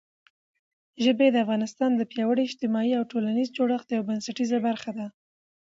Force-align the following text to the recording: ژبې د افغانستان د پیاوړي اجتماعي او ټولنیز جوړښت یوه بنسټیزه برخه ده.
ژبې 1.03 1.27
د 1.31 1.35
افغانستان 1.45 1.91
د 1.95 2.01
پیاوړي 2.11 2.43
اجتماعي 2.45 2.93
او 2.97 3.03
ټولنیز 3.11 3.47
جوړښت 3.57 3.87
یوه 3.91 4.07
بنسټیزه 4.09 4.57
برخه 4.67 4.91
ده. 4.97 5.07